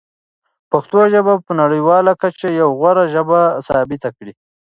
پښتو 0.71 0.99
ژبه 1.13 1.33
په 1.45 1.51
نړیواله 1.61 2.11
کچه 2.21 2.47
یوه 2.59 2.73
غوره 2.79 3.05
ژبه 3.13 3.41
ثابته 3.67 4.09
کړئ. 4.17 4.33